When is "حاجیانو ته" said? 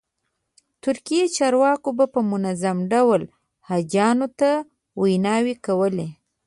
3.67-4.51